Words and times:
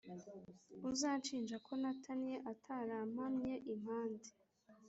Uzanshinja 0.89 1.55
ko 1.65 1.71
natannye 1.81 2.35
Utarampamye 2.51 3.53
impande 3.73 4.29